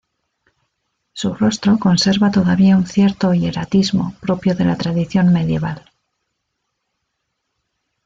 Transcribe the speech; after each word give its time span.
Su 1.13 1.35
rostro 1.35 1.77
conserva 1.77 2.31
todavía 2.31 2.75
un 2.75 2.87
cierto 2.87 3.35
hieratismo 3.35 4.15
propio 4.19 4.55
de 4.55 4.65
la 4.65 4.75
tradición 4.75 5.31
medieval. 5.31 5.91